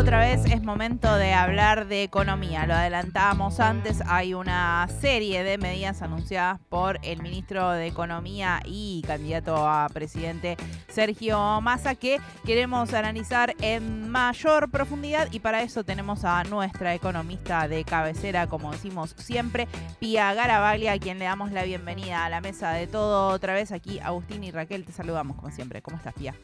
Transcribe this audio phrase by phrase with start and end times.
[0.00, 2.64] otra vez es momento de hablar de economía.
[2.64, 9.02] Lo adelantábamos antes, hay una serie de medidas anunciadas por el ministro de Economía y
[9.06, 10.56] candidato a presidente
[10.88, 17.68] Sergio Massa que queremos analizar en mayor profundidad y para eso tenemos a nuestra economista
[17.68, 22.40] de cabecera, como decimos siempre, Pia Garabaglia, a quien le damos la bienvenida a la
[22.40, 23.70] mesa de todo otra vez.
[23.70, 25.82] Aquí Agustín y Raquel te saludamos como siempre.
[25.82, 26.34] ¿Cómo estás, Pia?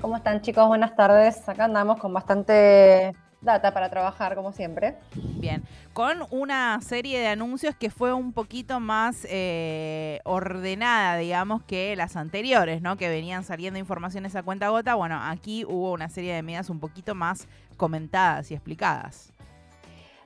[0.00, 0.68] ¿Cómo están chicos?
[0.68, 1.48] Buenas tardes.
[1.48, 4.96] Acá andamos con bastante data para trabajar, como siempre.
[5.14, 11.96] Bien, con una serie de anuncios que fue un poquito más eh, ordenada, digamos, que
[11.96, 12.96] las anteriores, ¿no?
[12.96, 14.94] Que venían saliendo informaciones a cuenta gota.
[14.94, 19.32] Bueno, aquí hubo una serie de medidas un poquito más comentadas y explicadas.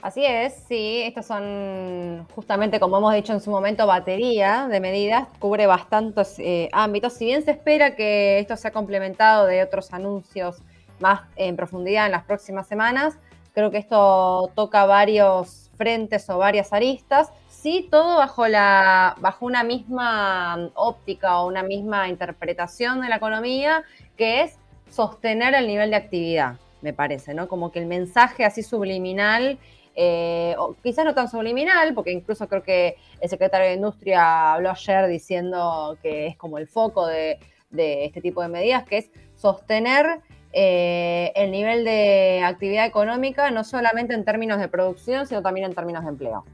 [0.02, 5.28] Así es, sí, estas son justamente, como hemos dicho en su momento, batería de medidas,
[5.38, 7.12] cubre bastantes eh, ámbitos.
[7.12, 10.60] Si bien se espera que esto sea complementado de otros anuncios
[10.98, 13.16] más en profundidad en las próximas semanas,
[13.54, 17.30] creo que esto toca varios frentes o varias aristas.
[17.48, 23.84] Sí, todo bajo, la, bajo una misma óptica o una misma interpretación de la economía,
[24.16, 24.58] que es
[24.90, 27.46] sostener el nivel de actividad, me parece, ¿no?
[27.46, 29.60] Como que el mensaje así subliminal
[29.94, 34.70] eh, o quizás no tan subliminal, porque incluso creo que el secretario de Industria habló
[34.70, 37.38] ayer diciendo que es como el foco de,
[37.70, 40.20] este tipo de medidas, que es sostener
[40.52, 45.74] eh, el nivel de actividad económica, no solamente en términos de producción, sino también en
[45.74, 46.44] términos de empleo.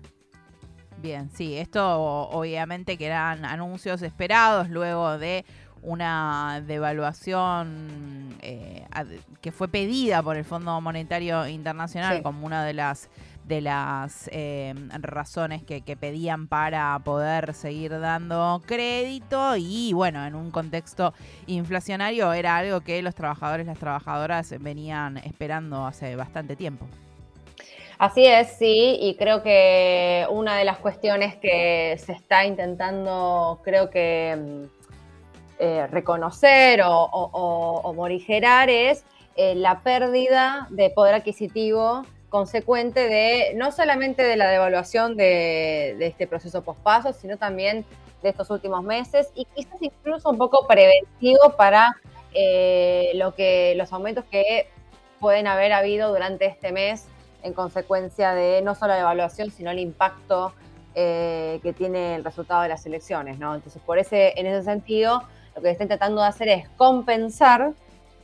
[1.01, 5.45] Bien, sí, esto obviamente que eran anuncios esperados luego de
[5.83, 8.85] una devaluación eh,
[9.41, 13.09] que fue pedida por el Fondo Monetario Internacional como una de las
[13.49, 20.51] de las eh, razones que, pedían para poder seguir dando crédito y bueno, en un
[20.51, 21.15] contexto
[21.47, 26.87] inflacionario era algo que los trabajadores las trabajadoras venían esperando hace bastante tiempo.
[27.99, 33.91] Así es, sí, y creo que una de las cuestiones que se está intentando, creo
[33.91, 34.79] que mm,
[35.59, 39.05] eh, reconocer o, morigerar es
[39.37, 46.27] eh, la pérdida de poder adquisitivo consecuente de no solamente de la devaluación de, este
[46.27, 47.85] proceso pospaso, sino también
[48.23, 51.97] de estos últimos meses y quizás incluso un poco preventivo para
[52.35, 54.69] eh, lo que los aumentos que
[55.21, 57.07] pueden haber habido durante este mes
[57.43, 60.53] en consecuencia de no solo la devaluación, sino el impacto
[60.95, 63.55] eh, que tiene el resultado de las elecciones, ¿no?
[63.55, 65.23] Entonces, por ese, en ese sentido,
[65.55, 67.73] lo que están tratando de hacer es compensar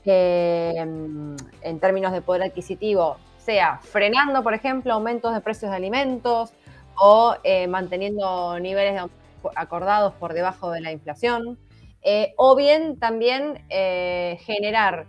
[0.04, 6.52] eh, en términos de poder adquisitivo sea frenando, por ejemplo, aumentos de precios de alimentos
[6.96, 9.02] o eh, manteniendo niveles
[9.54, 11.58] acordados por debajo de la inflación,
[12.02, 15.06] eh, o bien también eh, generar,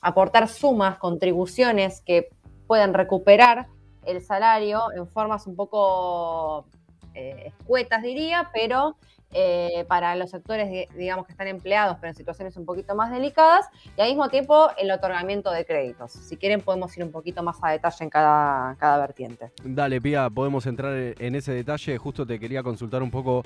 [0.00, 2.30] aportar sumas, contribuciones que
[2.66, 3.68] puedan recuperar
[4.04, 6.66] el salario en formas un poco
[7.14, 8.96] escuetas, diría, pero
[9.34, 13.66] eh, para los sectores, digamos, que están empleados, pero en situaciones un poquito más delicadas,
[13.96, 16.12] y al mismo tiempo el otorgamiento de créditos.
[16.12, 19.50] Si quieren, podemos ir un poquito más a detalle en cada, cada vertiente.
[19.64, 21.98] Dale, Pía, podemos entrar en ese detalle.
[21.98, 23.42] Justo te quería consultar un poco,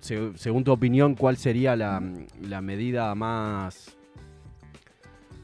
[0.00, 2.00] según tu opinión, cuál sería la,
[2.40, 3.96] la medida más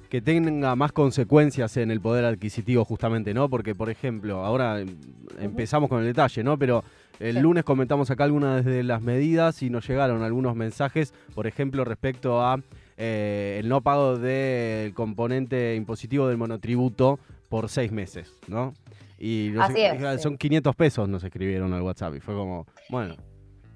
[0.08, 3.48] que tenga más consecuencias en el poder adquisitivo justamente, ¿no?
[3.48, 4.78] Porque, por ejemplo, ahora
[5.40, 6.56] empezamos con el detalle, ¿no?
[6.56, 6.84] Pero
[7.20, 11.84] el lunes comentamos acá algunas de las medidas y nos llegaron algunos mensajes, por ejemplo,
[11.84, 12.60] respecto a
[12.96, 18.74] eh, el no pago del componente impositivo del monotributo por seis meses, ¿no?
[19.18, 19.52] Y
[20.18, 23.16] son 500 pesos nos escribieron al WhatsApp y fue como, bueno.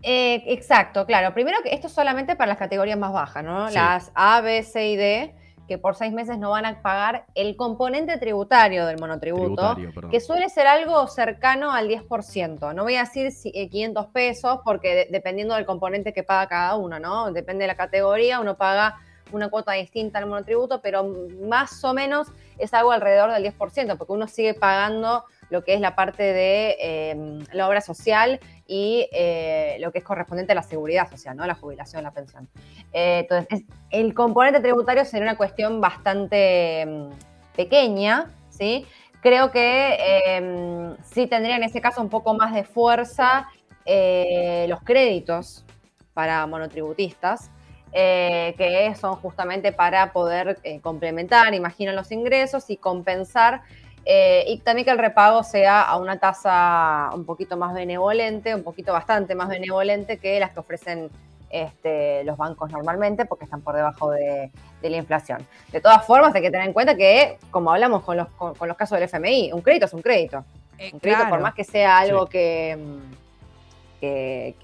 [0.02, 1.32] Eh, exacto, claro.
[1.32, 3.70] Primero que esto es solamente para las categorías más bajas, ¿no?
[3.70, 5.34] Las A, B, C y D
[5.68, 9.76] que por seis meses no van a pagar el componente tributario del monotributo,
[10.10, 12.74] que suele ser algo cercano al 10%.
[12.74, 16.98] No voy a decir 500 eh, pesos, porque dependiendo del componente que paga cada uno,
[16.98, 17.30] ¿no?
[17.32, 18.96] Depende de la categoría, uno paga
[19.30, 21.06] una cuota distinta al monotributo, pero
[21.46, 25.80] más o menos es algo alrededor del 10%, porque uno sigue pagando lo que es
[25.80, 30.62] la parte de em, la obra social y eh, lo que es correspondiente a la
[30.62, 31.46] seguridad social, ¿no?
[31.46, 32.48] La jubilación, la pensión.
[32.92, 37.10] Eh, entonces, el componente tributario sería una cuestión bastante em,
[37.56, 38.86] pequeña, ¿sí?
[39.22, 39.96] Creo que
[40.26, 43.48] em, sí tendría en ese caso un poco más de fuerza
[43.84, 45.64] eh, los créditos
[46.12, 47.50] para monotributistas,
[47.90, 53.62] que son justamente para poder complementar, imagino, los ingresos y compensar
[54.10, 58.62] eh, y también que el repago sea a una tasa un poquito más benevolente, un
[58.62, 61.10] poquito bastante más benevolente que las que ofrecen
[61.50, 64.50] este, los bancos normalmente porque están por debajo de,
[64.80, 65.46] la inflación.
[65.72, 68.76] De todas formas, hay que tener en cuenta que, como hablamos con los, con, los
[68.78, 70.42] casos del FMI, un crédito es un crédito.
[70.78, 72.78] Eh, un crédito, por más que sea algo que,
[74.00, 74.54] que,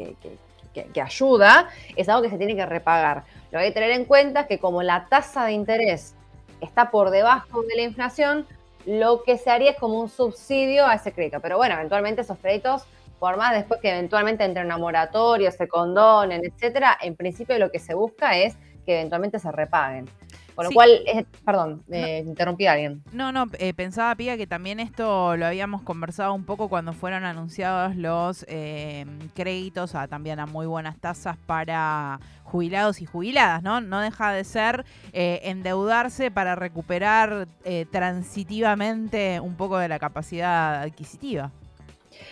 [0.72, 3.24] que, ayuda, es algo que se tiene que repagar.
[3.52, 6.14] Lo que hay que tener en cuenta es que como la tasa de interés
[6.62, 8.46] está por debajo de la inflación,
[8.86, 11.40] lo que se haría es como un subsidio a ese crédito.
[11.40, 12.84] Pero bueno, eventualmente esos créditos,
[13.18, 17.78] por más después que eventualmente entre una moratoria, se condonen, etcétera, en principio lo que
[17.78, 20.08] se busca es que eventualmente se repaguen.
[20.54, 21.00] Con lo cual,
[21.44, 23.02] perdón, me interrumpí a alguien.
[23.12, 27.24] No, no, eh, pensaba, Pía, que también esto lo habíamos conversado un poco cuando fueron
[27.24, 29.04] anunciados los eh,
[29.34, 33.80] créditos a, también a muy buenas tasas para jubilados y jubiladas, ¿no?
[33.80, 37.48] No deja de ser eh, endeudarse para recuperar
[37.90, 41.50] transitivamente un poco de la capacidad adquisitiva.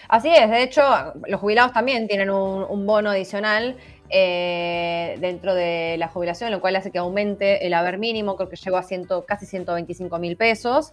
[0.08, 0.82] Así es, de hecho,
[1.26, 3.76] los jubilados también tienen un bono adicional
[4.14, 8.56] eh, dentro de la jubilación, lo cual hace que aumente el haber mínimo, creo que
[8.56, 10.92] llegó a ciento, casi 125 mil pesos.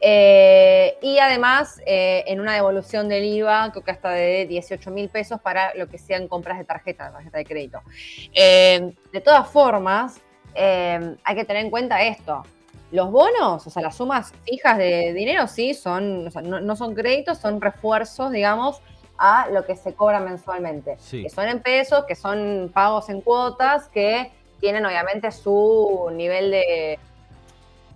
[0.00, 5.08] Eh, y además, eh, en una devolución del IVA, creo que hasta de 18 mil
[5.08, 7.82] pesos para lo que sean compras de tarjeta, tarjeta de crédito.
[8.32, 10.20] de todas formas,
[10.54, 12.44] hay que tener en cuenta esto.
[12.92, 17.60] Los bonos, o sea, las sumas fijas de dinero, sí, son, no son créditos, son
[17.60, 18.80] refuerzos, digamos,
[19.20, 20.96] a lo que se cobra mensualmente.
[21.10, 26.98] Que son en pesos, que son pagos en cuotas, que tienen obviamente su nivel de...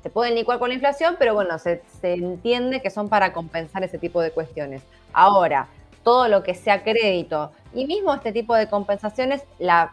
[0.02, 3.96] Se pueden licuar con la inflación, pero bueno, se, entiende que son para compensar ese
[3.96, 4.82] tipo de cuestiones.
[5.14, 5.68] Ahora,
[6.02, 9.92] todo lo que sea crédito y mismo este tipo de compensaciones, la,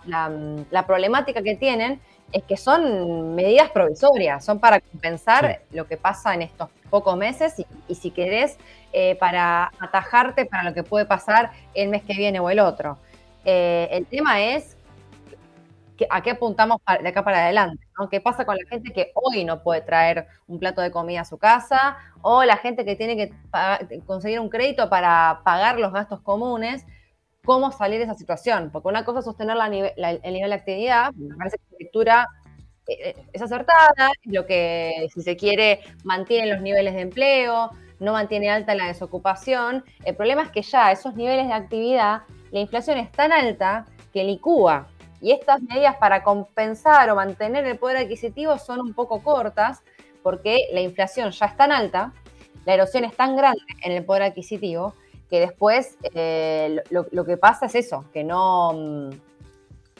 [0.86, 2.01] problemática que tienen
[2.31, 7.57] es que son medidas provisorias, son para compensar lo que pasa en estos pocos meses
[7.60, 8.57] y, y si querés
[8.94, 12.98] eh, para atajarte para lo que puede pasar el mes que viene o el otro.
[13.45, 14.75] Eh, el tema es
[16.10, 19.62] a qué apuntamos de acá para adelante, ¿Qué pasa con la gente que hoy no
[19.62, 24.01] puede traer un plato de comida a su casa o la gente que tiene que
[24.07, 26.86] conseguir un crédito para pagar los gastos comunes?
[27.43, 28.69] ¿Cómo salir de esa situación?
[28.71, 32.27] Porque una cosa es sostener el nivel de actividad, me parece que la lectura
[32.88, 38.49] eh, es acertada, lo que, si se quiere, mantiene los niveles de empleo, no mantiene
[38.49, 39.83] alta la desocupación.
[40.03, 42.21] El problema es que ya esos niveles de actividad,
[42.51, 44.88] la inflación es tan alta que licúa.
[45.19, 49.81] Y estas medidas para compensar o mantener el poder adquisitivo son un poco cortas
[50.21, 52.13] porque la inflación ya es tan alta,
[52.65, 54.93] la erosión es tan grande en el poder adquisitivo
[55.31, 59.10] que después eh, lo, que pasa es eso, que no, mm,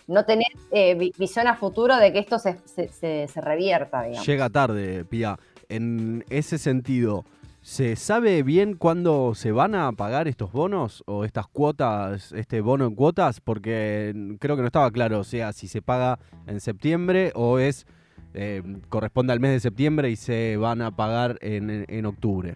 [0.07, 4.04] no tenés eh, visión a futuro de que esto se, se revierta.
[4.04, 4.28] Digamos.
[4.28, 5.39] Llega tarde, Pía.
[5.69, 7.24] En ese sentido,
[7.63, 12.88] ¿Se sabe bien cuándo se van a pagar estos bonos o estas cuotas, este bono
[12.88, 13.39] en cuotas?
[13.39, 16.18] Porque creo que no estaba claro, o sea, si se paga
[16.48, 17.86] en septiembre o es
[18.34, 22.56] eh, corresponde al mes de septiembre y se van a pagar en, octubre.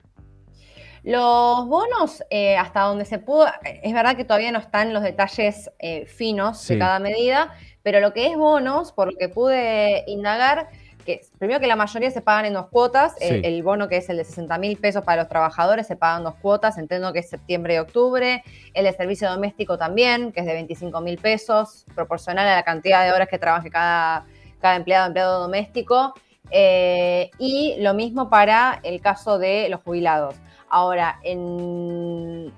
[1.05, 5.69] Los bonos, eh, hasta donde se pudo, es verdad que todavía no están los detalles
[5.77, 7.53] eh, finos de cada medida,
[7.83, 10.67] pero lo que es bonos, por lo que pude indagar,
[11.05, 14.17] que primero que la mayoría se pagan en dos cuotas, el, bono que es el
[14.17, 17.75] de 60 mil pesos para los trabajadores se pagan dos cuotas, entiendo que es septiembre
[17.75, 18.43] y octubre,
[18.73, 23.05] el de servicio doméstico también, que es de 25 mil pesos, proporcional a la cantidad
[23.05, 24.25] de horas que trabaje cada,
[24.59, 26.15] cada empleado empleado doméstico,
[26.49, 30.35] eh, y lo mismo para el caso de los jubilados.
[30.75, 32.51] Ahora, en,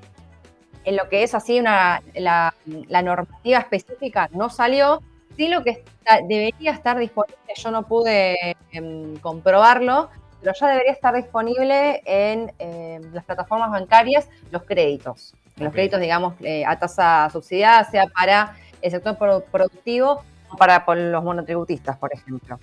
[0.85, 5.03] en lo que es así una, la, la normativa específica no salió,
[5.35, 5.83] sí lo que
[6.27, 10.09] debería estar disponible, yo no pude em, comprobarlo,
[10.41, 15.35] pero ya debería estar disponible en em, las plataformas bancarias los créditos.
[15.57, 19.15] Los créditos, digamos, eh, a tasa subsidiada, sea para el sector
[19.51, 22.57] productivo o para los monotributistas, por ejemplo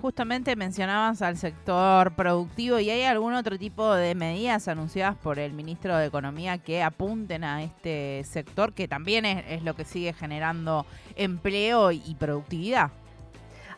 [0.00, 5.52] justamente mencionabas al sector productivo y hay algún otro tipo de medidas anunciadas por el
[5.52, 10.84] ministro de Economía que apunten a este sector, que también es, lo que sigue generando
[11.16, 12.90] empleo y productividad.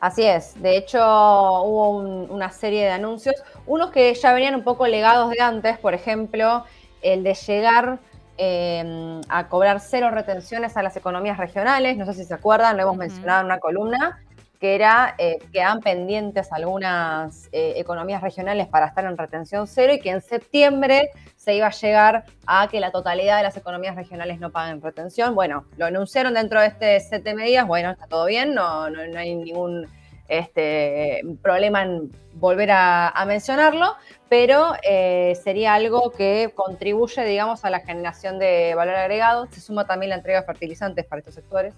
[0.00, 3.35] Así es, de hecho hubo una serie de anuncios,
[3.66, 6.64] unos que ya venían un poco legados de antes, por ejemplo,
[7.02, 7.99] el de llegar
[8.38, 12.85] em, a cobrar cero retenciones a las economías regionales, no sé si se acuerdan, lo
[12.85, 14.19] hemos mencionado en una columna,
[14.61, 15.38] que era eh,
[15.83, 21.55] pendientes algunas eh, economías regionales para estar en retención cero y que en septiembre se
[21.55, 25.35] iba a llegar a que la totalidad de las economías regionales no paguen retención.
[25.35, 29.19] Bueno, lo anunciaron dentro de este set de medidas, bueno, está todo bien, no, no,
[29.19, 29.88] hay ningún
[30.29, 33.97] este, problema en volver a, mencionarlo,
[34.29, 39.47] pero eh, sería algo que contribuye, digamos, a la generación de valor agregado.
[39.50, 41.75] Se suma también la entrega de fertilizantes para estos sectores.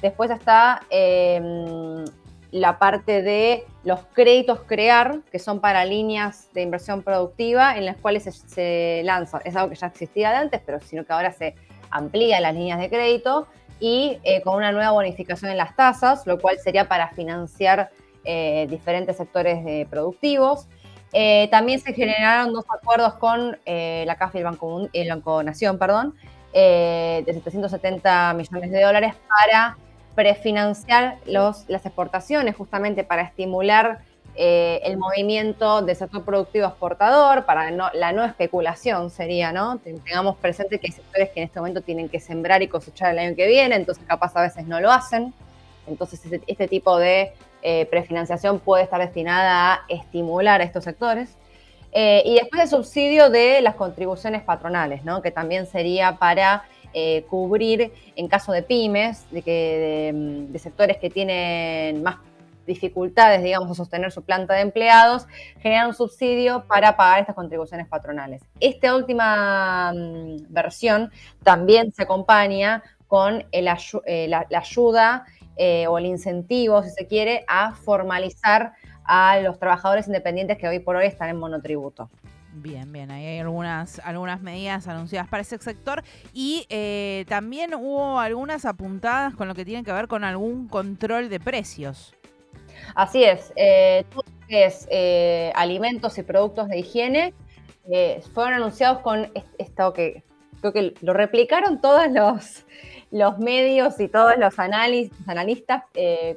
[0.00, 2.04] Después está em,
[2.50, 7.96] la parte de los créditos crear, que son para líneas de inversión productiva en las
[7.96, 11.54] cuales se, lanza, es algo que ya existía de antes, pero sino que ahora se
[11.90, 13.46] amplía las líneas de crédito
[13.78, 17.90] y eh, con una nueva bonificación en las tasas, lo cual sería para financiar
[18.24, 20.66] eh, diferentes sectores productivos.
[21.12, 25.78] Eh, también se generaron dos acuerdos con la CAF y el Banco, el Banco Nación,
[25.78, 26.14] perdón,
[26.52, 29.76] de 770 millones de dólares para
[30.16, 34.00] prefinanciar los, las exportaciones, justamente para estimular
[34.34, 39.78] eh, el movimiento del sector productivo exportador, para la no especulación sería, ¿no?
[39.78, 43.18] Tengamos presente que hay sectores que en este momento tienen que sembrar y cosechar el
[43.20, 45.32] año que viene, entonces capaz a veces no lo hacen.
[45.86, 47.32] Entonces este, este tipo de
[47.62, 51.36] eh, prefinanciación puede estar destinada a estimular a estos sectores.
[51.92, 55.22] Eh, y después el subsidio de las contribuciones patronales, ¿no?
[55.22, 56.64] que también sería para
[56.98, 62.16] eh, cubrir en caso de pymes, de, que, de, sectores que tienen más
[62.66, 65.26] dificultades, digamos, a sostener su planta de empleados,
[65.60, 68.40] generar un subsidio para pagar estas contribuciones patronales.
[68.60, 71.10] Esta última mm, versión
[71.42, 75.26] también se acompaña con eh, la, ayuda
[75.58, 78.72] eh, o el incentivo, si se quiere, a formalizar
[79.04, 82.08] a los trabajadores independientes que hoy por hoy están en monotributo.
[82.58, 88.18] Bien, bien, ahí hay algunas, algunas medidas anunciadas para ese sector y eh, también hubo
[88.18, 92.14] algunas apuntadas con lo que tiene que ver con algún control de precios.
[92.94, 97.34] Así es, eh, todo es eh, alimentos y productos de higiene
[98.32, 100.24] fueron anunciados con esto que
[100.60, 102.64] creo que lo replicaron todos los,
[103.10, 105.84] los medios y todos los analistas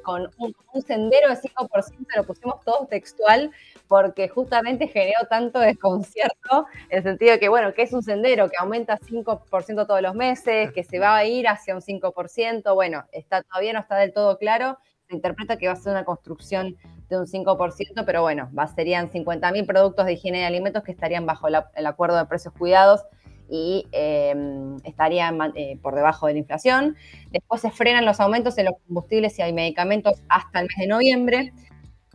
[0.04, 3.50] con un, un, sendero de 5%, lo pusimos todo textual,
[3.90, 8.48] porque justamente generó tanto desconcierto en el sentido de que, bueno, que es un sendero
[8.48, 13.04] que aumenta 5% todos los meses, que se va a ir hacia un 5%, bueno,
[13.10, 14.78] está, todavía no está del todo claro,
[15.08, 16.76] se interpreta que va a ser una construcción
[17.08, 21.26] de un 5%, pero bueno, va, serían 50.000 productos de higiene y alimentos que estarían
[21.26, 23.00] bajo el acuerdo de precios cuidados
[23.48, 26.96] y em, estarían eh, por debajo de la inflación.
[27.32, 30.86] Después se frenan los aumentos en los combustibles y hay medicamentos hasta el mes de
[30.86, 31.52] noviembre.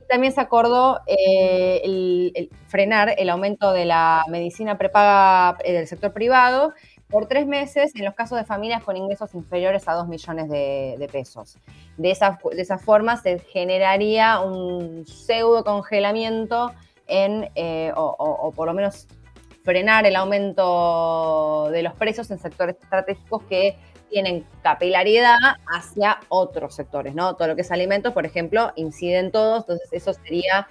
[0.07, 6.73] También se acordó eh, frenar el aumento de la medicina prepaga eh, del sector privado
[7.09, 11.09] por tres meses en los casos de familias con ingresos inferiores a 2 millones de,
[11.11, 11.57] pesos.
[11.97, 16.73] De esa, de esa, forma se generaría un pseudo congelamiento
[17.07, 19.07] en, eh, o, por lo menos
[19.65, 23.77] frenar el aumento de los precios en sectores estratégicos que
[24.09, 27.35] tienen capilaridad hacia otros sectores, ¿no?
[27.35, 30.67] Todo lo que es alimentos, por ejemplo, inciden todos, entonces eso sería,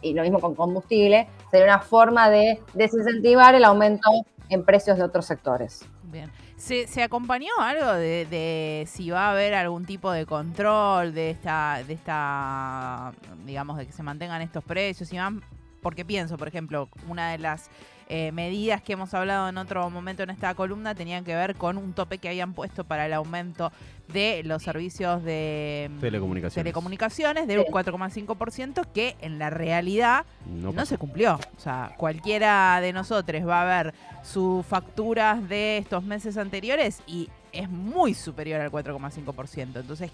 [0.00, 4.08] y lo mismo con combustible, sería una forma de desincentivar el aumento
[4.48, 5.84] en precios de otros sectores.
[6.04, 6.30] Bien.
[6.56, 11.94] ¿Se, acompañó algo de, si va a haber algún tipo de control de esta, de
[11.94, 13.12] esta,
[13.44, 15.12] digamos, de que se mantengan estos precios?
[15.12, 15.42] Y van,
[15.82, 17.70] porque pienso, por ejemplo, una de las
[18.10, 21.76] eh, medidas que hemos hablado en otro momento en esta columna tenían que ver con
[21.76, 23.70] un tope que habían puesto para el aumento
[24.10, 30.86] de los servicios de mm, telecomunicaciones, telecomunicaciones de un 4,5% que en la realidad no,
[30.86, 31.34] se cumplió.
[31.34, 37.28] O sea, cualquiera de nosotros va a ver sus facturas de estos meses anteriores y
[37.52, 39.80] es muy superior al 4,5%.
[39.80, 40.10] Entonces,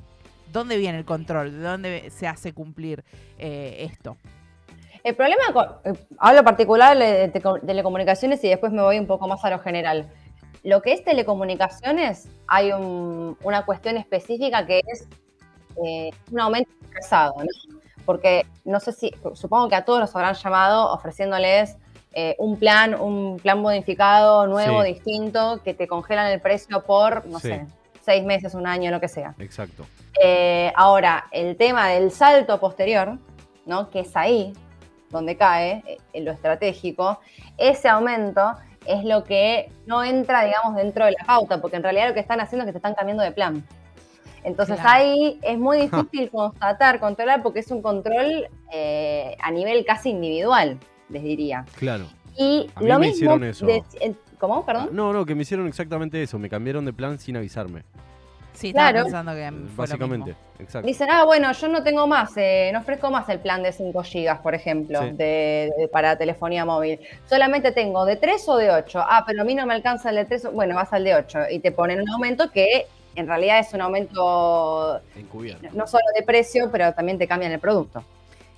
[0.53, 1.53] ¿dónde viene el control?
[1.53, 3.05] ¿De dónde se hace cumplir
[3.39, 4.17] eh, esto?
[5.05, 5.43] El problema,
[5.85, 10.11] eh, hablo particular de telecomunicaciones y después me voy un poco más a lo general.
[10.63, 15.07] Lo que es telecomunicaciones, hay una cuestión específica que es
[15.85, 17.45] eh, un aumento pesado, ¿no?
[18.07, 21.77] Porque no sé si, supongo que a todos nos habrán llamado ofreciéndoles
[22.15, 27.41] eh, un plan, un plan modificado, nuevo, distinto, que te congelan el precio por, no
[27.41, 27.67] sé,
[28.01, 29.35] seis meses, un año, lo que sea.
[29.39, 29.85] Exacto.
[30.77, 33.19] ahora, el tema del salto posterior,
[33.67, 33.91] ¿no?
[33.91, 34.55] Que es ahí,
[35.15, 37.21] donde cae, eh, en lo estratégico,
[37.57, 38.55] ese aumento
[38.87, 42.21] es lo que no entra, digamos, dentro de la pauta, porque en realidad lo que
[42.21, 43.65] están haciendo es que te están cambiando de plan.
[44.43, 50.11] Entonces ahí es muy difícil constatar, controlar, porque es un control eh, a nivel casi
[50.11, 50.79] individual,
[51.09, 51.65] les diría.
[51.77, 52.05] Claro.
[52.37, 53.37] Y lo me mismo.
[53.37, 53.67] Hicieron eso.
[54.39, 54.67] ¿Cómo?
[54.67, 54.91] Perdón.
[54.93, 56.39] No, no, que me hicieron exactamente eso.
[56.39, 57.85] Me cambiaron de plan sin avisarme.
[58.55, 60.87] Sí, estaba pensando que Básicamente, exacto.
[60.87, 64.03] Dicen, ah, bueno, yo no tengo más, eh, no ofrezco más el plan de 5
[64.03, 67.01] GB, por ejemplo, de, para telefonía móvil.
[67.29, 69.01] Solamente tengo de 3 o de 8.
[69.03, 71.39] Ah, pero a mí no me alcanza el de 3, bueno, vas al de 8.
[71.51, 75.69] Y te ponen un aumento que en realidad es un aumento Encubierto.
[75.73, 78.05] no solo de precio, pero también te cambian el producto.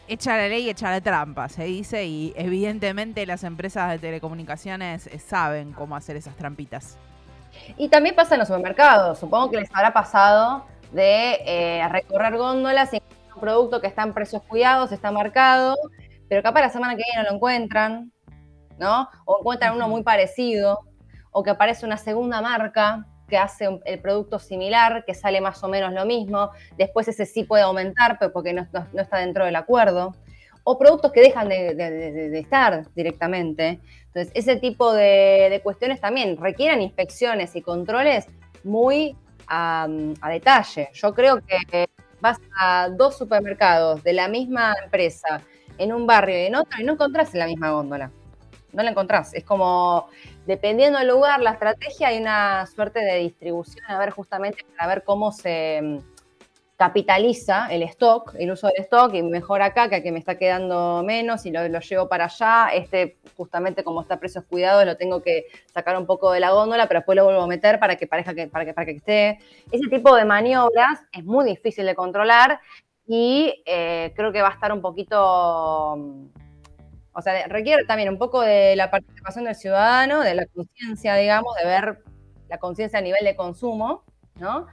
[0.08, 5.18] Echa la ley, echa la trampa, se dice, y evidentemente las empresas de telecomunicaciones eh,
[5.18, 6.96] saben cómo hacer esas trampitas.
[7.76, 9.18] Y también pasa en los supermercados.
[9.18, 13.02] Supongo que les habrá pasado de eh, recorrer góndolas y
[13.34, 15.76] un producto que está en precios cuidados, está marcado,
[16.28, 18.12] pero capaz la semana que viene no lo encuentran,
[18.78, 19.08] ¿no?
[19.24, 20.80] O encuentran uno muy parecido,
[21.32, 25.68] o que aparece una segunda marca que hace el producto similar, que sale más o
[25.68, 30.14] menos lo mismo, después ese sí puede aumentar, pero porque no, está dentro del acuerdo,
[30.68, 33.78] o productos que dejan de, estar directamente.
[34.06, 38.26] Entonces, ese tipo de, cuestiones también requieren inspecciones y controles
[38.64, 39.86] muy a,
[40.20, 40.88] a detalle.
[40.92, 41.86] Yo creo que
[42.20, 45.40] vas a dos supermercados de la misma empresa
[45.78, 48.10] en un barrio y en otro y no encontrás la misma góndola.
[48.72, 49.34] No la encontrás.
[49.34, 50.08] Es como,
[50.46, 55.04] dependiendo del lugar, la estrategia, hay una suerte de distribución, a ver justamente para ver
[55.04, 56.02] cómo se
[56.76, 61.02] capitaliza el stock, el uso del stock, y mejor acá que que me está quedando
[61.02, 62.68] menos y lo, llevo para allá.
[62.74, 66.50] Este, justamente como está a precios cuidados, lo tengo que sacar un poco de la
[66.52, 68.92] góndola, pero después lo vuelvo a meter para que parezca que, para que, para que
[68.92, 69.38] esté.
[69.72, 72.60] Ese tipo de maniobras es muy difícil de controlar
[73.06, 75.18] y eh, creo que va a estar un poquito,
[77.12, 81.54] o sea, requiere también un poco de la participación del ciudadano, de la conciencia, digamos,
[81.56, 81.98] de ver
[82.48, 84.04] la conciencia a nivel de consumo,
[84.34, 84.66] ¿no?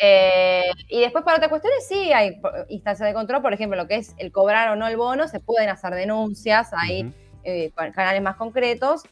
[0.00, 3.96] Eh, y después para otras cuestiones sí hay instancias de control, por ejemplo, lo que
[3.96, 7.12] es el cobrar o no el bono, se pueden hacer denuncias, hay
[7.42, 9.02] eh, canales más concretos.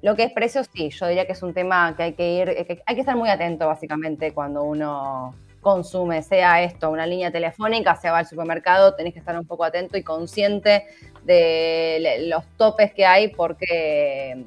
[0.00, 2.82] Lo que es precios, sí, yo diría que es un tema que hay que ir,
[2.86, 8.12] hay que estar muy atento básicamente cuando uno consume, sea esto una línea telefónica, sea
[8.12, 10.84] va al supermercado, tenés que estar un poco atento y consciente
[11.24, 14.44] de los topes que hay porque eh,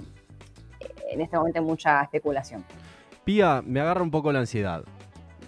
[1.10, 2.63] en este momento hay mucha especulación.
[3.25, 4.84] Pía, me agarra un poco la ansiedad.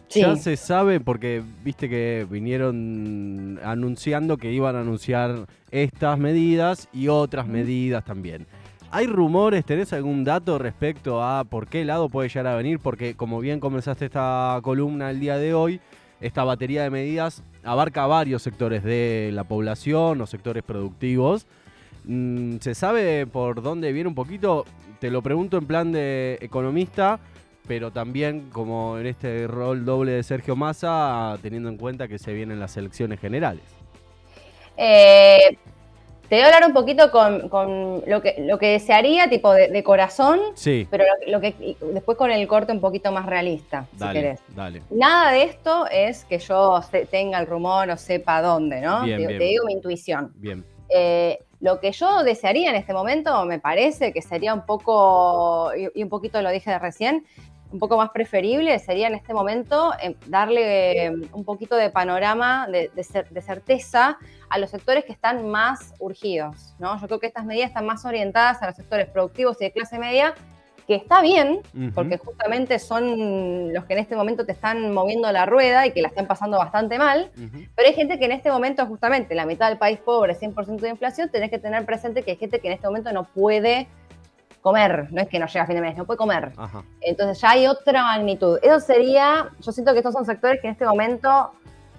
[0.09, 7.09] Ya se sabe porque viste que vinieron anunciando que iban a anunciar estas medidas y
[7.09, 8.47] otras medidas también.
[8.91, 9.63] ¿Hay rumores?
[9.65, 12.79] ¿Tenés algún dato respecto a por qué lado puede llegar a venir?
[12.79, 15.79] Porque como bien comenzaste esta columna el día de hoy,
[16.21, 21.45] esta batería de medidas abarca varios sectores de la población o sectores productivos.
[22.05, 24.65] Mm, ¿Se sabe por dónde viene un poquito?
[24.99, 27.19] Te lo pregunto en plan de economista,
[27.69, 32.33] pero también como en este rol doble de Sergio Massa, teniendo en cuenta que se
[32.33, 33.61] vienen las elecciones generales.
[34.75, 35.55] Eh,
[36.27, 40.39] te voy a hablar un poquito con, lo, que, lo que desearía, tipo de, corazón,
[40.55, 40.87] sí.
[40.89, 44.39] pero lo, que, después con el corte un poquito más realista, si querés.
[44.55, 44.81] Dale.
[44.89, 49.05] Nada de esto es que yo tenga el rumor o sepa dónde, ¿no?
[49.05, 50.31] te, digo mi intuición.
[50.37, 50.65] Bien.
[50.89, 56.01] Eh, lo que yo desearía en este momento, me parece que sería un poco, y
[56.01, 57.25] un poquito lo dije de recién,
[57.71, 62.67] un poco más preferible sería en este momento eh, darle eh, un poquito de panorama,
[62.67, 64.17] de, certeza
[64.49, 66.73] a los sectores que están más urgidos.
[66.79, 66.99] ¿no?
[66.99, 69.99] Yo creo que estas medidas están más orientadas a los sectores productivos y de clase
[69.99, 70.33] media,
[70.87, 71.59] que está bien,
[71.93, 76.01] porque justamente son los que en este momento te están moviendo la rueda y que
[76.01, 77.29] la están pasando bastante mal,
[77.75, 80.89] pero hay gente que en este momento justamente la mitad del país pobre, 100% de
[80.89, 83.87] inflación, tenés que tener presente que hay gente que en este momento no puede
[84.61, 86.51] comer, no es que no llega a fin de mes, no puede comer.
[87.01, 88.59] Entonces ya hay otra magnitud.
[88.61, 91.51] Eso sería, yo siento que estos son sectores que en este momento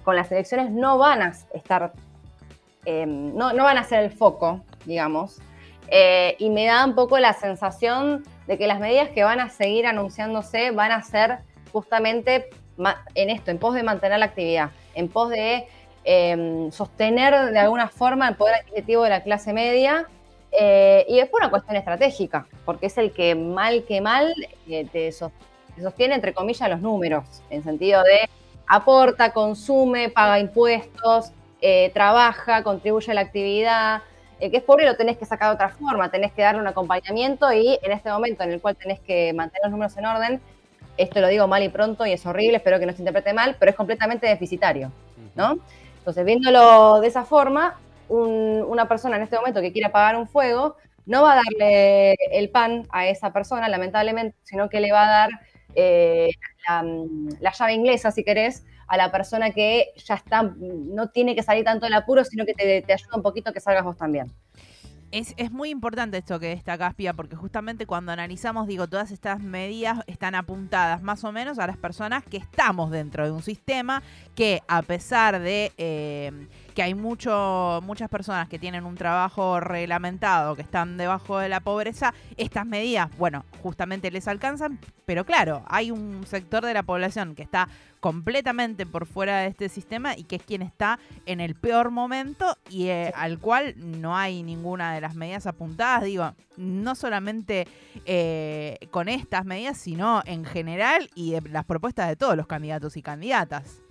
[0.03, 1.93] con las elecciones no van a estar,
[2.85, 5.39] em, no, van a ser el foco, digamos.
[5.87, 9.49] Eh, y me da un poco la sensación de que las medidas que van a
[9.49, 11.39] seguir anunciándose van a ser
[11.71, 12.49] justamente
[13.15, 15.67] en esto, en pos de mantener la actividad, en pos de
[16.03, 20.07] em, sostener de alguna forma el poder adquisitivo de la clase media
[20.51, 24.33] eh, y después una cuestión estratégica, porque es el que mal que mal
[24.67, 28.29] eh, te, sostiene, entre comillas, los números, en sentido de
[28.67, 34.01] aporta, consume, paga impuestos, eh, trabaja, contribuye a la actividad.
[34.39, 36.67] El que es pobre lo tenés que sacar de otra forma, tenés que darle un
[36.67, 40.41] acompañamiento y en este momento en el cual tenés que mantener los números en orden,
[40.97, 43.55] esto lo digo mal y pronto y es horrible, espero que no se interprete mal,
[43.59, 44.91] pero es completamente deficitario,
[45.35, 45.59] ¿no?
[45.99, 47.77] Entonces, viéndolo de esa forma,
[48.11, 52.49] una persona en este momento que quiera pagar un fuego, no va a darle el
[52.49, 55.29] pan a esa persona, lamentablemente, sino que le va a dar
[55.75, 56.29] eh,
[56.67, 61.63] la, llave inglesa, si querés, a la persona que ya está, no tiene que salir
[61.63, 64.31] tanto del apuro, sino que te, ayuda un poquito a que salgas vos también.
[65.11, 69.41] Es, es, muy importante esto que destaca Pia, porque justamente cuando analizamos, digo, todas estas
[69.41, 74.03] medidas están apuntadas más o menos a las personas que estamos dentro de un sistema
[74.35, 80.55] que a pesar de eh, que hay mucho, muchas personas que tienen un trabajo reglamentado,
[80.55, 85.91] que están debajo de la pobreza, estas medidas, bueno, justamente les alcanzan, pero claro, hay
[85.91, 87.67] un sector de la población que está
[87.99, 92.57] completamente por fuera de este sistema y que es quien está en el peor momento
[92.69, 97.67] y eh, al cual no hay ninguna de las medidas apuntadas, digo, no solamente
[98.05, 102.97] eh, con estas medidas, sino en general y de las propuestas de todos los candidatos
[102.97, 103.81] y candidatas.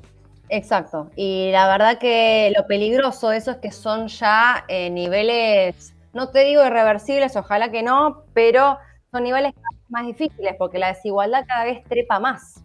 [0.50, 1.10] Exacto.
[1.14, 6.30] Y la verdad que lo peligroso de eso es que son ya eh, niveles, no
[6.30, 8.76] te digo irreversibles, ojalá que no, pero
[9.12, 9.54] son niveles
[9.88, 12.64] más difíciles porque la desigualdad cada vez trepa más,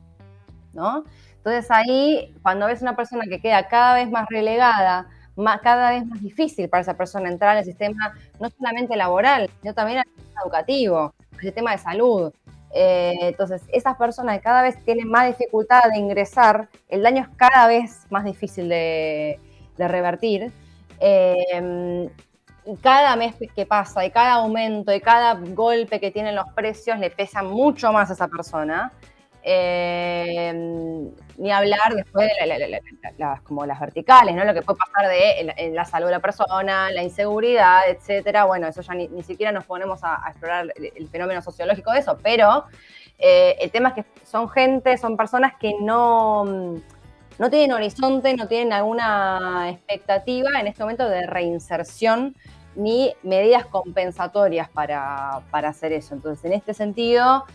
[0.73, 1.03] ¿no?
[1.37, 6.07] Entonces ahí, cuando ves una persona que queda cada vez más relegada, más, cada vez
[6.07, 10.05] más difícil para esa persona entrar en el sistema, no solamente laboral, sino también el
[10.15, 12.33] sistema educativo, el sistema de salud.
[12.77, 17.67] Eh, entonces, esas personas cada vez tienen más dificultad de ingresar, el daño es cada
[17.67, 19.39] vez más difícil de,
[19.77, 20.51] revertir.
[20.99, 22.09] Eh,
[22.81, 27.09] cada mes que pasa y cada aumento y cada golpe que tienen los precios le
[27.11, 28.91] pesa mucho más a esa persona.
[29.47, 30.51] Eh,
[31.38, 32.81] ni hablar después de
[33.19, 34.43] las, como las verticales, ¿no?
[34.43, 38.45] Lo que puede pasar de la salud de la persona, la inseguridad, etcétera.
[38.45, 42.65] Bueno, eso ya ni, siquiera nos ponemos a, explorar el, fenómeno sociológico de eso, pero
[43.19, 46.43] eh, el tema es que son gente, son personas que no,
[47.38, 52.36] no tienen horizonte, no tienen alguna expectativa en este momento de reinserción
[52.75, 56.13] ni medidas compensatorias para, para hacer eso.
[56.13, 57.45] Entonces, en este sentido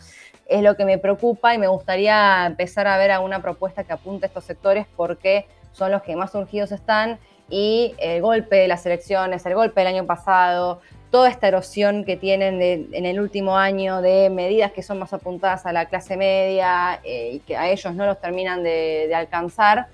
[0.47, 4.27] es lo que me preocupa y me gustaría empezar a ver alguna propuesta que apunte
[4.27, 8.85] a estos sectores porque son los que más urgidos están y el golpe de las
[8.87, 10.81] elecciones, el golpe del año pasado,
[11.11, 15.67] toda esta erosión que tienen en el último año de medidas que son más apuntadas
[15.67, 19.89] a la clase media eh, y que a ellos no los terminan de, alcanzar,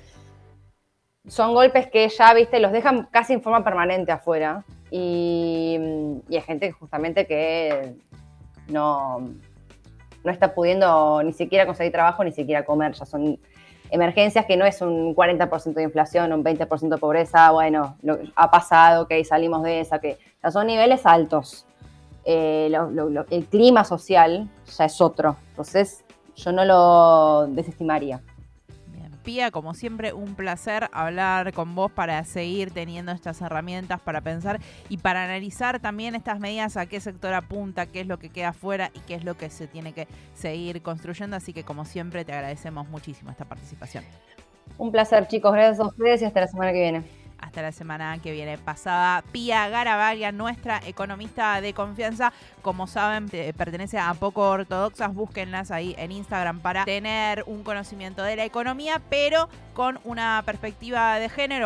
[1.28, 5.78] son golpes que ya, viste, los dejan casi en forma permanente afuera y,
[6.28, 7.94] y hay gente justamente que
[8.68, 9.20] no,
[10.26, 12.92] no está pudiendo ni siquiera conseguir trabajo, ni siquiera comer.
[12.92, 13.38] Ya son
[13.90, 18.50] emergencias que no es un 40% de inflación, un 20% de pobreza, bueno, lo, ha
[18.50, 21.66] pasado, que salimos de esa, que ya son niveles altos.
[22.24, 22.72] Eh,
[23.30, 28.20] el clima social ya es otro, entonces yo no lo desestimaría.
[29.50, 34.98] Como siempre, un placer hablar con vos para seguir teniendo estas herramientas para pensar y
[34.98, 38.92] para analizar también estas medidas, a qué sector apunta, qué es lo que queda fuera
[38.94, 41.36] y qué es lo que se tiene que seguir construyendo.
[41.36, 44.04] Así que, como siempre, te agradecemos muchísimo esta participación.
[44.78, 45.52] Un placer, chicos.
[45.52, 48.58] Gracias a ustedes y hasta la semana que viene hasta la semana que viene.
[48.58, 52.32] Pasada Pía Garabaglia, nuestra economista de confianza.
[52.62, 55.14] Como saben, pertenece a Poco Ortodoxas.
[55.14, 61.18] Búsquenlas ahí en Instagram para tener un conocimiento de la economía, pero con una perspectiva
[61.18, 61.64] de género.